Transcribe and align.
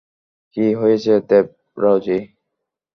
কী 0.57 0.65
হয়েছে, 0.79 1.13
দেবরজি? 1.29 2.17